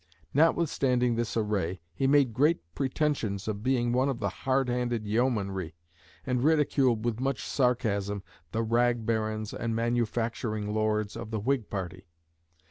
Notwithstanding 0.33 1.13
this 1.15 1.37
array, 1.37 1.79
he 1.93 2.07
made 2.07 2.33
great 2.33 2.59
pretentions 2.73 3.47
of 3.47 3.61
being 3.61 3.93
one 3.93 4.09
of 4.09 4.17
the 4.17 4.29
'hard 4.29 4.67
handed 4.67 5.05
yeomanry,' 5.05 5.75
and 6.25 6.43
ridiculed 6.43 7.05
with 7.05 7.19
much 7.19 7.43
sarcasm 7.43 8.23
the 8.51 8.63
'rag 8.63 9.05
barons' 9.05 9.53
and 9.53 9.75
'manufacturing 9.75 10.73
lords' 10.73 11.15
of 11.15 11.29
the 11.29 11.39
Whig 11.39 11.69
party. 11.69 12.07